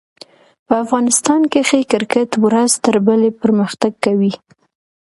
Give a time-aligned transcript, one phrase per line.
[0.67, 4.33] په افغانستان کښي کرکټ ورځ تر بلي پرمختګ کوي.